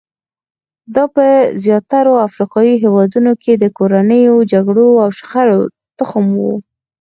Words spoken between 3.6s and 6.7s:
کورنیو جګړو او شخړو تخم وو.